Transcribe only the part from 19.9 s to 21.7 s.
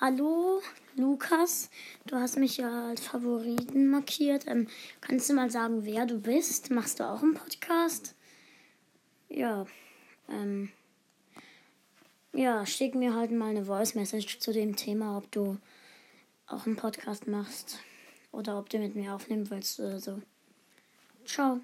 so. Ciao.